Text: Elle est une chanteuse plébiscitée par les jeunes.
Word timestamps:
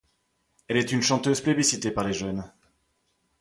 Elle 0.67 0.77
est 0.77 0.91
une 0.91 1.03
chanteuse 1.03 1.41
plébiscitée 1.41 1.91
par 1.91 2.03
les 2.03 2.13
jeunes. 2.13 2.51